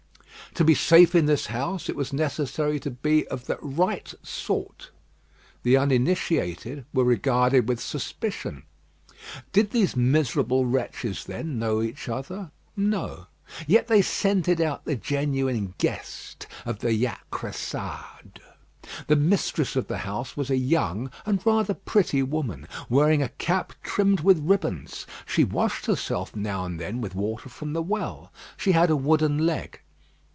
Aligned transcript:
To 0.55 0.65
be 0.65 0.75
safe 0.75 1.15
in 1.15 1.27
this 1.27 1.45
house, 1.45 1.87
it 1.87 1.95
was 1.95 2.11
necessary 2.11 2.77
to 2.81 2.91
be 2.91 3.25
of 3.29 3.45
the 3.45 3.57
"right 3.61 4.13
sort." 4.21 4.91
The 5.63 5.77
uninitiated 5.77 6.83
were 6.93 7.05
regarded 7.05 7.69
with 7.69 7.79
suspicion. 7.79 8.63
Did 9.53 9.71
these 9.71 9.95
miserable 9.95 10.65
wretches, 10.65 11.23
then, 11.23 11.57
know 11.57 11.81
each 11.81 12.09
other? 12.09 12.51
No; 12.75 13.27
yet 13.65 13.87
they 13.87 14.01
scented 14.01 14.59
out 14.59 14.83
the 14.83 14.97
genuine 14.97 15.73
guest 15.77 16.47
of 16.65 16.79
the 16.79 16.91
Jacressade. 16.91 18.41
The 19.07 19.15
mistress 19.15 19.77
of 19.77 19.87
the 19.87 19.99
house 19.99 20.35
was 20.35 20.49
a 20.49 20.57
young 20.57 21.11
and 21.25 21.41
rather 21.45 21.75
pretty 21.75 22.23
woman, 22.23 22.67
wearing 22.89 23.23
a 23.23 23.29
cap 23.29 23.71
trimmed 23.81 24.19
with 24.19 24.39
ribbons. 24.45 25.07
She 25.25 25.45
washed 25.45 25.85
herself 25.85 26.35
now 26.35 26.65
and 26.65 26.77
then 26.77 26.99
with 26.99 27.15
water 27.15 27.47
from 27.47 27.71
the 27.71 27.81
well. 27.81 28.33
She 28.57 28.73
had 28.73 28.89
a 28.89 28.97
wooden 28.97 29.37
leg. 29.45 29.79